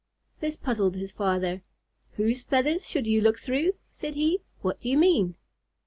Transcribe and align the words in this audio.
This 0.39 0.55
puzzled 0.55 0.95
his 0.95 1.11
father. 1.11 1.61
"Whose 2.13 2.43
feathers 2.43 2.89
should 2.89 3.05
you 3.05 3.21
look 3.21 3.37
through?" 3.37 3.73
said 3.91 4.15
he. 4.15 4.39
"What 4.63 4.79
do 4.79 4.89
you 4.89 4.97
mean?" 4.97 5.35